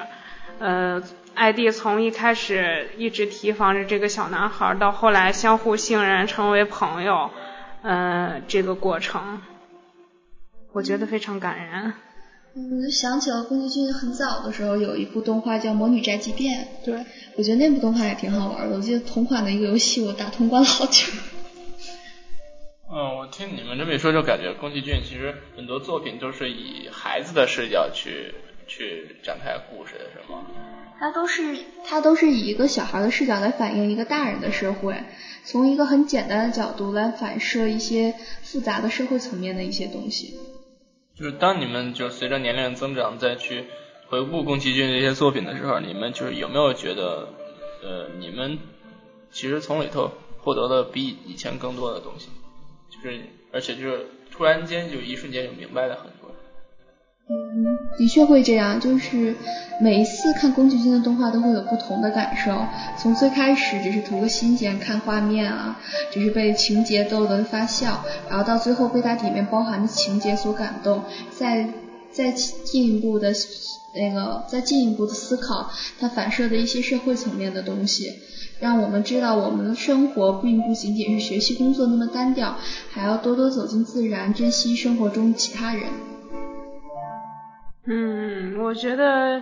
[0.59, 1.01] 呃，
[1.33, 7.31] 艾蒂从一开始一直提防着这个小男孩，到后来相互信任，成为朋友，
[7.81, 9.41] 呃，这个过程，
[10.73, 11.93] 我觉得非常感人。
[12.53, 17.05] 嗯，我就想起了宫崎骏很早的时候有一部动画叫《魔女宅急便》，对，
[17.37, 18.75] 我觉得那部动画也挺好玩的。
[18.75, 21.07] 我记得同款的一个游戏，我打通关了好久。
[22.93, 28.33] 嗯，我听你们这么一说，就感觉宫崎骏其实很多作品都是以孩子的视角去
[28.67, 30.45] 去展开故事的，是吗？
[30.99, 35.01] 他都是他都是以一个小孩的视角来反映一个大人的社会，
[35.45, 40.37] 从一个很简单的角度来反射一些复杂的社会层面的一些东西。
[41.15, 43.65] 就是当你们就随着年龄增长再去
[44.07, 47.29] 回顾宫崎骏这些作品的时候，你们就是有没有觉得，
[47.83, 48.57] 呃，你们
[49.31, 52.29] 其实从里头获得了比以前更多的东西，
[52.89, 53.21] 就是
[53.51, 56.10] 而且就是突然间就一瞬间就明白了很。
[57.31, 57.63] 嗯，
[57.97, 59.35] 的确会这样，就是
[59.79, 62.65] 每一次看宫崎骏的动画都会有不同的感受。
[62.97, 65.79] 从最开始只是图个新鲜，看画面啊，
[66.11, 71.03] 只是被情节逗得发笑，然后到最后被它里面包含的情节所感动，
[71.37, 71.69] 再
[72.11, 73.31] 再进一步的
[73.95, 78.11] 那个再进一步的思考它反射的一些社会层面的东西，
[78.59, 82.57] 让我们知道我们的生活并不仅仅是学习工作那么单调，
[82.89, 86.10] 还要多多走进自然，珍惜生活中其他人。
[87.85, 89.41] 嗯，我觉得，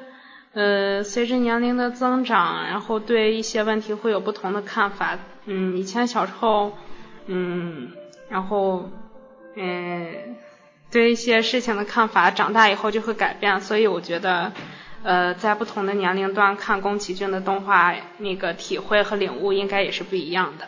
[0.53, 5.19] 呃，随着年龄的增长，然后对一些问题会有不同的看法。
[5.45, 6.71] 嗯，以前小时候，
[7.25, 7.91] 嗯，
[8.29, 8.89] 然后，
[9.55, 10.37] 嗯，
[10.89, 13.59] 对一些事情的看法，长大以后就会改变。
[13.59, 14.53] 所以我觉得，
[15.03, 20.65] 呃，在不同的年龄段看宫崎骏的动画，那个体会和领悟应该也是不一样的。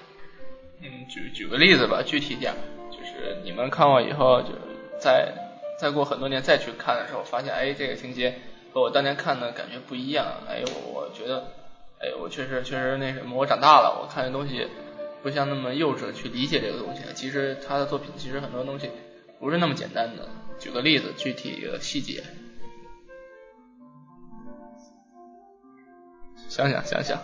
[0.84, 2.54] 嗯，举举个例子吧，具体点，
[2.90, 4.50] 就是你们看过以后，就
[5.00, 5.41] 在。
[5.82, 8.36] 再过很多年再去看的时候，发现哎，这个情节
[8.72, 10.28] 和我当年看的感觉不一样。
[10.48, 11.48] 哎，我我觉得，
[12.00, 14.67] 哎，我确实确实那什么，我长大了，我看的东西
[15.24, 17.02] 不像那么幼稚去理解这个东西。
[17.15, 18.91] 其实他的作品其实很多东西
[19.39, 20.30] 不是那么简单的。
[20.60, 22.24] 举个例子，具体一个细节，
[26.48, 27.17] 想想想想。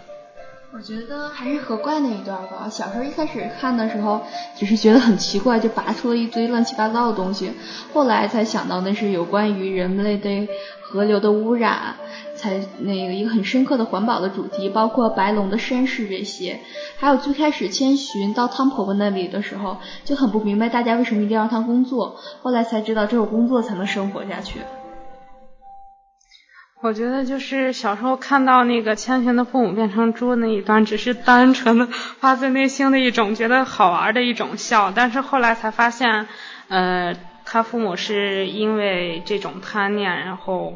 [0.73, 2.67] 我觉得还是河怪那一段吧。
[2.69, 4.21] 小时候一开始看的时候，
[4.55, 7.51] 只是觉得很奇怪，就拔出了一堆乱七八糟的东西。
[7.93, 10.47] 后来才想到那是有关于人类对
[10.81, 11.95] 河流的污染，
[12.35, 16.59] 才那个一个很深刻的环保的主题，包括白龙的身世这些。
[16.97, 22.17] 还有最开始千寻到汤婆婆那里的时候，就很不明白大家为什么一定要让她工作。
[22.43, 24.59] 后来才知道，只有工作才能生活下去。
[26.79, 36.27] 我觉得就是小时候看到那个千寻的父母变成猪那一段，只是单纯的发自内心的一种觉得好玩的一种笑，但是后来才发现，
[36.67, 40.75] 呃，他父母是因为这种贪念，然后，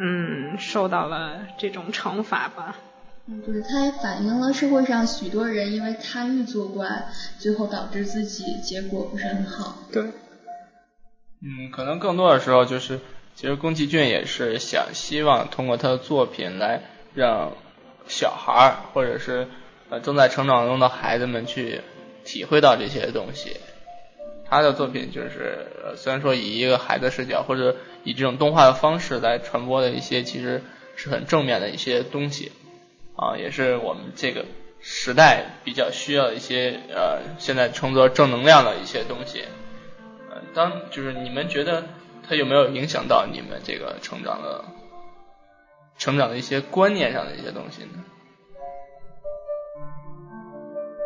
[0.00, 2.74] 嗯，受到了这种惩罚吧。
[3.28, 7.06] 嗯，对，它也反映了社会上许多人因为贪欲作怪，
[7.38, 9.78] 最后导致自己结果不是很好。
[9.92, 10.02] 对。
[11.40, 12.98] 嗯，可能更多的时候就是。
[13.34, 16.82] 其实宫崎骏也是想希望通过他的作品来
[17.14, 17.52] 让
[18.06, 19.48] 小孩儿或者是
[19.88, 21.80] 呃正在成长中的孩子们去
[22.24, 23.56] 体会到这些东西。
[24.48, 25.66] 他的作品就是
[25.96, 30.62] 虽然说以一个孩子视角或者以这种动画的方式来传播的一些其实
[30.94, 32.52] 是很正面的一些东西
[33.16, 34.44] 啊，也是我们这个
[34.80, 39.44] 时代比较需要一些呃现在称作正能量的一些东西。
[40.54, 41.82] 当就是你们觉得。
[42.32, 44.64] 它有没有影响到你们这个成长的、
[45.98, 48.02] 成长的一些观念上的一些东西呢？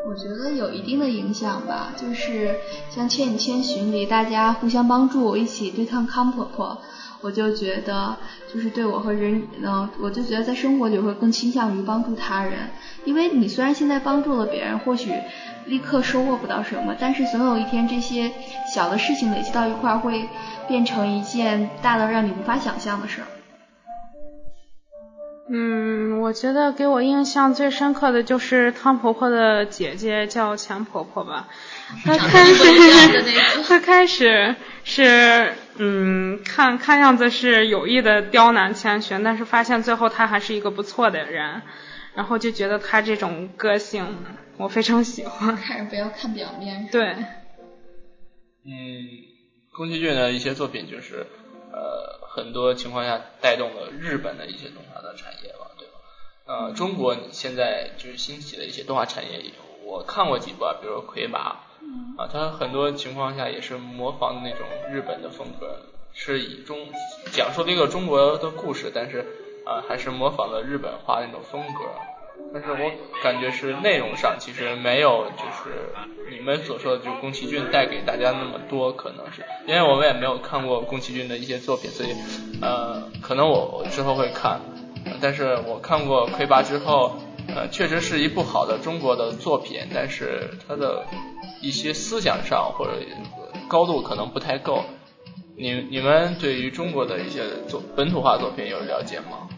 [0.09, 2.57] 我觉得有一定的影响吧，就是
[2.90, 6.79] 像《千与千寻》里大家互相帮助，一起对抗康婆婆，
[7.21, 8.16] 我就觉得
[8.53, 12.71] 就是对我和人，嗯，我就觉得在生活里会更倾向于帮助他人，
[13.05, 15.11] 因为你虽然现在帮助了别人，或许。
[15.66, 18.31] 立刻收获不到什么，但是总有一天这些
[18.73, 20.29] 小的事情累积到一块儿，会
[20.69, 23.27] 变成一件大的让你无法想象的事儿。
[25.49, 31.49] 嗯，我觉得给我印象最深刻的就是汤婆婆的姐姐叫钱婆婆吧。
[32.05, 41.63] 她开始，她开始是嗯，看看样子是有意的刁难千寻，但是发现最后她还是一个不错的人，
[42.15, 44.05] 然后就觉得她这种个性。
[44.57, 46.89] 我非常喜欢，看人不要看表面。
[46.91, 47.15] 对。
[48.65, 48.73] 嗯，
[49.73, 51.25] 宫崎骏的一些作品就是
[51.71, 55.94] 呃很多情况下带动了日本的一些动画的产业吧，对吧？
[56.44, 61.64] 呃，中国现在就是兴起的一些动画产业，我看过几部，比如魁拔，
[62.18, 65.81] 啊，它很多情况下也是模仿那种日本的风格，
[66.12, 66.92] 是以中
[67.33, 69.25] 讲述了一个中国的故事，但是
[69.64, 71.84] 啊还是模仿了日本画那种风格。
[72.53, 72.91] 但是我
[73.22, 75.91] 感觉是内容上其实没有，就是
[76.30, 82.14] 你们所说的，就是宫崎骏带给大家那么多，可能是因为我们也没有看过宫崎骏的一些作品，所以
[82.62, 84.61] 呃，可能我之后会看。
[85.20, 87.16] 但是我看过《魁拔》之后，
[87.55, 91.05] 呃，确实是一部好的中国的作品，但是它的
[91.62, 92.93] 一些思想上或者
[93.68, 94.82] 高度可能不太够。
[95.57, 99.49] 你你们对于中国的一些作本土化作品有了解吗？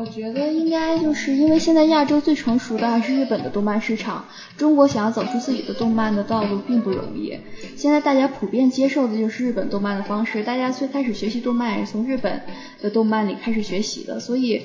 [0.00, 4.24] 我觉得应该就是因为现在亚洲最成熟的还是日本的动漫市场，
[4.56, 7.38] 中国想要走出自己的动漫的道路并不容易。
[7.76, 12.40] 现在大家普遍接受的就是日本动漫的方式，大家最开始学习动漫也是从日本
[12.80, 14.62] 的动漫里开始学习的，所以，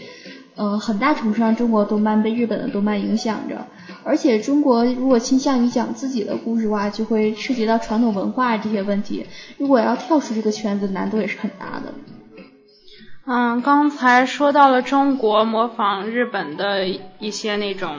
[0.55, 3.67] 呃，很大程度上中国动漫被日本的动漫影响着。
[4.05, 9.25] 而且中国如果倾向于讲自己的故事的话，就会涉及到传统文化这些问题。
[9.57, 11.93] 如果要跳出这个圈子，难度也是很大的。
[13.28, 17.97] 嗯，刚才说到了中国模仿日本的一些那种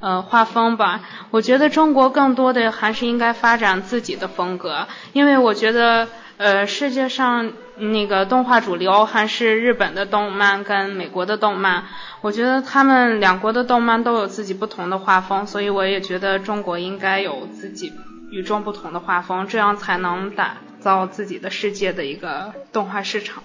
[0.00, 6.08] 呃画风吧，我觉得中国更多的还是应该发展自己的风格，因为我觉得
[6.38, 11.84] 呃世界上那个动画主流还是日本的动漫跟美国的动漫，
[12.20, 17.92] 我觉得他们两国的动漫都有自己不同的画风，所以我也觉得中国应该有自己
[18.32, 23.44] 与众不同的画风，这样才能打造自己的世界的一个动画市场。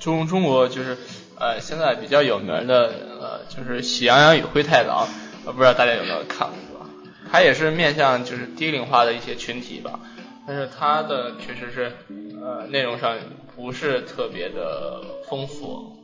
[0.00, 0.96] 中中国就是
[1.38, 5.06] 呃现在比较有名的呃就是《喜羊羊与灰太狼》，
[5.46, 6.86] 我不知道大家有没有看过，
[7.30, 10.00] 它也是面向就是低龄化的一些群体吧，
[10.46, 11.92] 但是它的确实是
[12.42, 13.16] 呃内容上
[13.56, 15.96] 不是特别的丰富。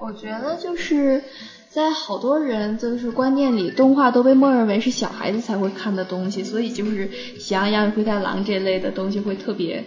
[0.00, 1.22] 我觉得就是
[1.68, 9.84] 在好多人就是观念里，动画都被默认为是小孩子才会看的东西，所以就是《喜羊羊与灰太狼》这类的东西会特别。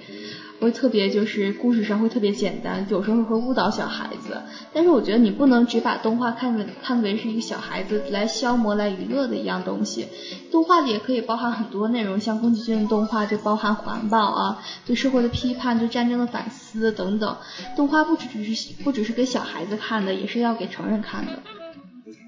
[0.62, 4.43] 会特别就是故事上会特别简单，有时候会误导小孩子。
[4.72, 10.07] 但是我觉得你不能只把动画看为看为是一个小孩子来消磨来娱乐的一样东西。
[10.51, 17.36] 动画里也可以包含很多内容，像宫崎骏的动画就包含环保啊，对社会的批判，对战争的反思等等。
[17.76, 21.39] 动画不只只是不只是给小孩子看的，也是要给成人看的。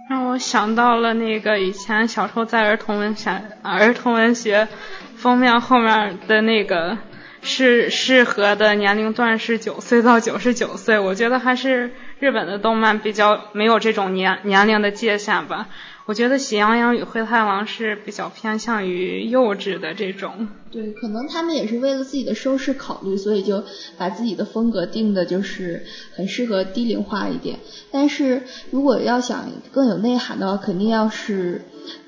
[0.09, 3.29] 让我想到了那个以前小时候在儿童文学
[3.61, 4.67] 儿童文学
[5.15, 6.97] 封面后面的那个。
[7.43, 15.67] 是适合的年龄段是九岁到九十九岁，我觉得还是日本的动漫比较没有这种年年龄的界限吧。
[16.05, 20.49] 我觉得《喜羊羊与灰太狼》是比较偏向于幼稚的这种。
[20.69, 23.63] 对，可能他们也是为了自己的收视考虑，所以就
[23.97, 27.59] 把自己的风格定的就是很适合低龄化一点。
[27.89, 31.61] 但是如果要想更有内涵的话，肯定要是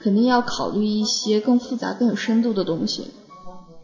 [0.04, 3.08] 肯定要考虑一些更复杂、更有深度的东西。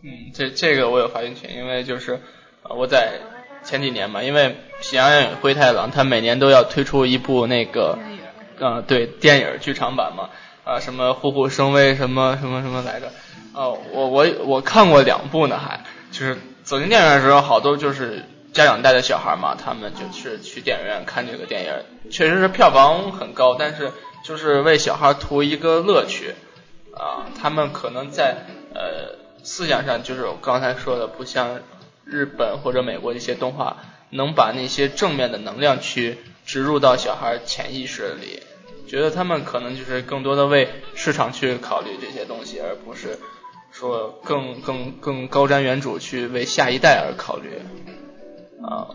[0.04, 2.20] 嗯，这这个我有发言权，因为就是
[2.64, 3.20] 我在
[3.64, 4.50] 前几年嘛，因为
[4.82, 8.00] 《喜羊羊与灰太狼》它每年都要推出一部那个，
[8.60, 10.30] 呃，对，电影剧场版嘛，
[10.64, 13.12] 啊，什么虎虎生威，什么什么什么来着，
[13.54, 23.92] 哦，我我我看过两部呢，还就是走进电影院的时候，好多就是家长带着小孩嘛，他们就是去电影院看这个电影，确实是票房很高，但是
[24.26, 26.34] 就是为小孩图一个乐趣，
[26.98, 28.38] 啊，他们可能在
[28.74, 29.21] 呃。
[29.44, 31.60] 思想上就是我刚才说的，不像
[32.06, 33.78] 日本或者美国一些动画，
[34.10, 38.42] 能把那些正面的能量去植入到小孩潜意识里，
[38.88, 43.20] 觉得他们可能就是更多的为市场去考虑这些东西，而不是
[43.72, 47.62] 说更更更高瞻远瞩去为下一代而考虑
[48.62, 48.88] 啊。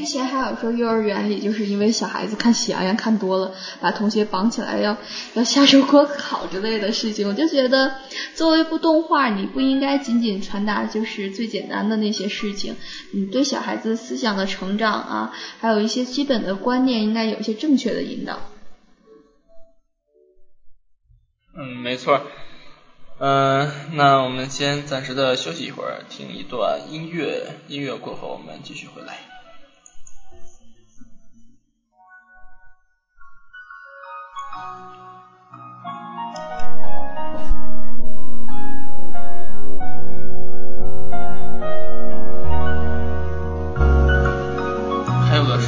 [0.00, 4.96] 之前还有说幼儿园里就是因为小孩子看喜羊羊看多了，把同学绑起来要
[5.34, 7.96] 要下手锅烤之类的事情，我就觉得
[8.34, 12.76] 作为一部动画，你不应该仅仅传达就是最简单的那些事情，
[13.12, 18.40] 你对小孩子思想的成长啊，还有一些基本的观念，应该有一些正确的引导。
[21.54, 22.22] 嗯，没错。
[23.18, 29.29] 嗯，那我们先暂时的休息一会儿，听一段音乐，音乐过后我们继续回来。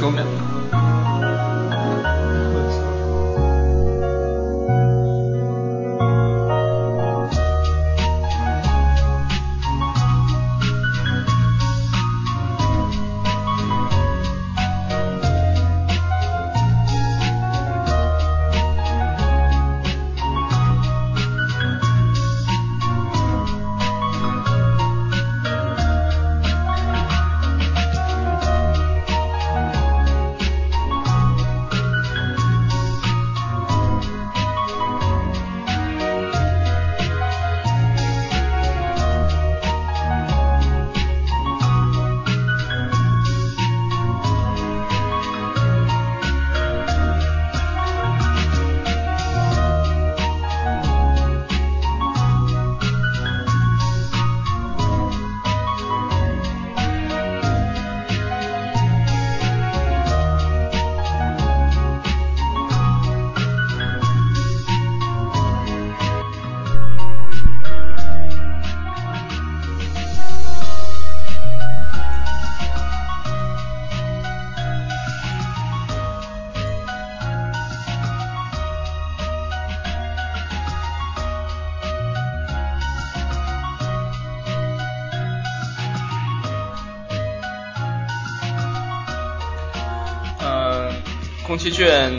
[0.03, 0.32] comer.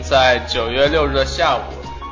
[0.09, 1.63] 在九月六日的下午，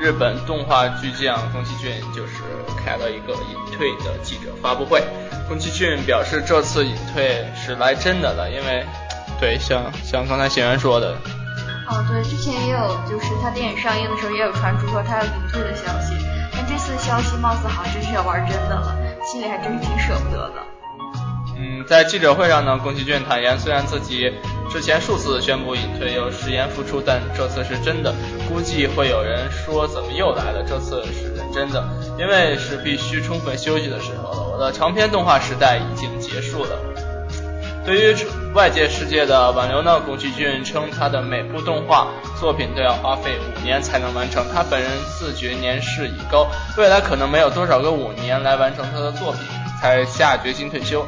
[0.01, 2.43] 日本动画巨匠宫崎骏就是
[2.83, 5.03] 开了一个隐退的记者发布会。
[5.47, 8.87] 宫崎骏表示，这次隐退是来真的了，因为，
[9.39, 11.15] 对，像像刚才显员说的。
[11.87, 16.15] 哦，对，之前也有，就是他电影上映的时候也有传出说他要隐退的消息，
[16.53, 20.72] 但这次消息貌似好像真是要玩真的了，心里还真是挺舍不得的。
[21.57, 24.33] 嗯，在记者会上呢，宫崎骏坦言，虽然自己
[24.71, 28.15] 之前数次宣布隐退又食言复出，但这次是真的。
[28.49, 30.65] 估计会有人说怎么又来了？
[30.67, 31.87] 这次是认真的，
[32.19, 34.43] 因为是必须充分休息的时候了。
[34.53, 36.79] 我的长篇动画时代已经结束了。
[37.85, 38.17] 对于
[38.55, 42.07] 外界世界的挽留呢，宫崎骏称他的每部动画
[42.39, 44.45] 作品都要花费五年才能完成。
[44.55, 46.47] 他本人自觉年事已高，
[46.79, 49.41] 未来可能没有多少个五年来完成他的作品，
[49.81, 51.05] 才下决心退休。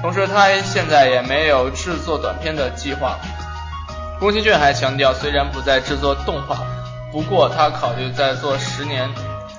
[0.00, 3.18] 同时，他现在也没有制作短片的计划。
[4.20, 6.66] 宫崎骏还强调，虽然不再制作动画，
[7.12, 9.10] 不过他考虑再做十年，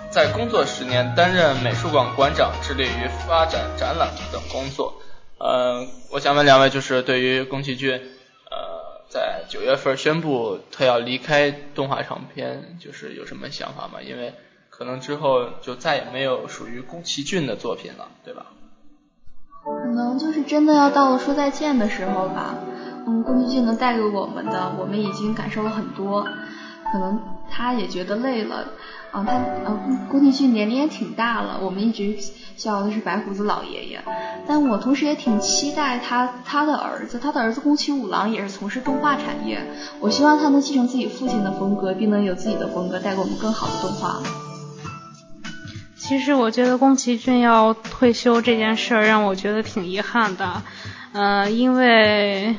[0.09, 4.93] 在工作十年，担任美术馆馆长，致力于发展展览等工作。
[5.37, 14.01] 呃，我想问两位，就是对于宫崎骏，呃，在九月份宣布他要离开动画长片，就是有什么想法吗？
[14.01, 14.33] 因为
[14.69, 18.47] 可能之后就再也没有属于宫崎骏的作品了，对吧？
[19.77, 22.55] 可能就是真的要到了说再见的时候吧。
[23.05, 26.27] 嗯，宫崎骏能带给我们的，我们已经感受了很多，
[26.91, 28.65] 可能他也觉得累了。
[29.11, 29.33] 啊，他
[29.65, 32.15] 呃，宫崎骏年龄也挺大了，我们一直
[32.55, 33.99] 叫的是白胡子老爷爷。
[34.45, 39.65] 但我同时也挺期待他他的儿子，他的儿子宫崎五郎也是从事动画产业。
[39.99, 44.21] 我希望他能继承自己父亲的风格，并能有自己的风格，带给我们更好的动画。
[45.99, 50.63] 其实我觉得宫崎骏要退休这件事儿让我觉得挺遗憾的，
[51.13, 52.55] 呃，因为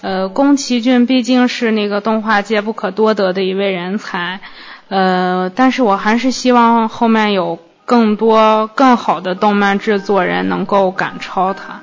[0.00, 4.40] 呃，宫崎骏毕竟是那个动画界不可多得的一位人才。
[4.88, 11.80] 呃，但是我还是希望后面有更多更好的动漫制作人能够赶超他。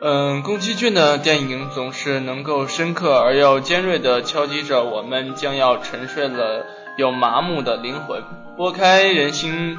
[0.00, 8.22] 嗯，宫崎骏的电影总是能够深刻而又尖锐地敲击着我们将要沉睡了又麻木的灵魂，
[8.56, 9.76] 拨开人心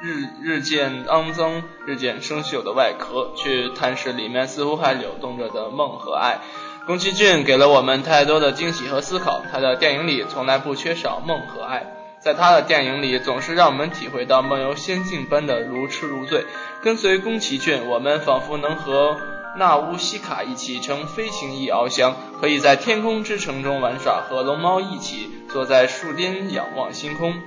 [0.00, 6.38] 日日渐肮脏、日渐生锈的外壳，去探视里面似乎还流动着的梦和爱。
[6.86, 11.86] 宫崎骏给了我们太多的惊喜和思考，他的电影里从来不缺少梦和爱，
[12.20, 16.46] 在他的电影里总是让我们体会到梦游仙境般的如痴如醉。
[16.84, 19.16] 跟随宫崎骏，我们仿佛能和
[19.58, 27.40] 纳乌西卡一起乘飞行翼翱翔，可以在天空之城中玩耍，和龙猫一起坐在树巅仰望星空，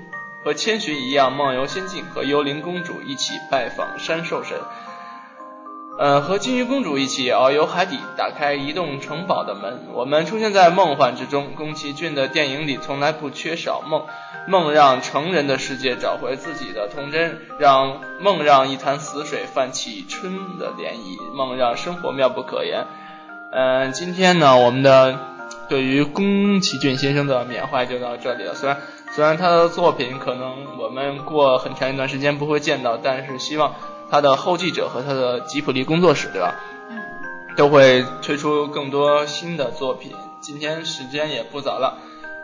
[0.43, 4.57] 和千寻一样梦游仙境，和幽灵公主一起拜访山兽神。
[5.99, 11.55] 呃，和金鱼公主一起遨游海底，打开移动城堡的门，我们出现在梦幻之中。
[11.57, 14.05] 宫崎骏的电影里从来不缺少梦，
[14.47, 22.85] 梦让成人的世界找回自己的童真，让梦让一潭死水泛起春的涟漪，梦让生活妙不可言。
[23.51, 25.19] 嗯，今天呢，我们的
[25.67, 28.55] 对于宫崎骏先生的缅怀就到这里了。
[28.55, 28.77] 虽然
[29.11, 33.73] 虽然他的作品可能我们过很长一段时间不会见到，但是希望。
[34.09, 36.55] 他的后继者和他的吉普力工作室，对吧？
[36.89, 37.01] 嗯，
[37.55, 40.13] 都会推出更多新的作品。
[40.41, 41.97] 今天时间也不早了，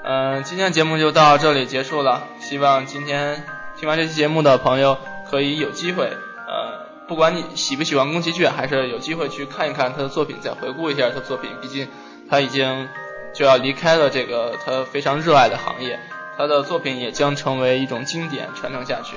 [0.04, 2.24] 嗯，今天节目就到这里结束了。
[2.40, 3.44] 希望今天
[3.78, 4.98] 听完这期节目的朋友
[5.30, 11.50] 可以有机会，呃，不管你喜不喜欢宫崎骏，还是有机会去看一看他的作品，再回顾一下他的作品。
[11.62, 11.88] 毕竟
[12.30, 12.90] 他已经
[13.34, 16.00] 就要离开了这个他非常热爱的行业，
[16.38, 19.16] 他的作品也将成为一种经典传承下去。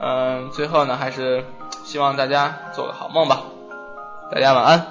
[0.00, 1.44] 嗯，最后呢，还是。
[1.84, 3.40] 希望大家做个好梦吧，
[4.30, 4.86] 大家晚安。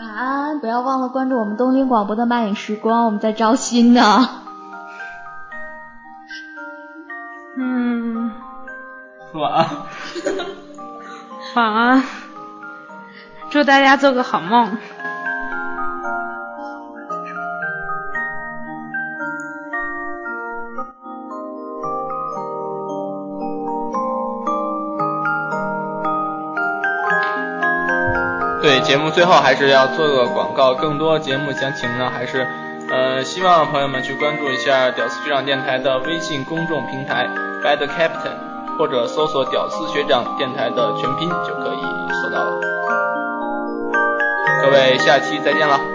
[0.00, 4.28] 晚安，不要忘了关注我们东京广播的漫影时光，我们在招新呢。
[7.58, 8.32] 嗯。
[9.34, 9.66] 晚安。
[11.54, 12.02] 晚安。
[13.50, 14.78] 祝大家做个好梦。
[28.62, 32.46] 对节目最后还是要做个广告，更多节目详情呢，还是
[32.88, 37.28] 呃希望朋友们去关注一下屌丝学长电台的微信公众平台
[37.62, 41.82] Bad Captain，或者搜索屌丝学长电台的全拼就可以
[42.22, 42.60] 搜到了。
[44.62, 45.91] 各位下期再见了。